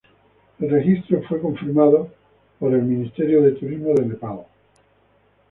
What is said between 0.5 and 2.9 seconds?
El registro fue confirmada por el